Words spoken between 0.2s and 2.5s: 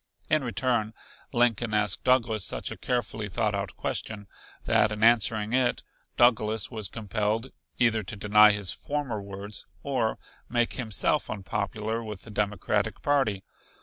In return Lincoln asked Douglas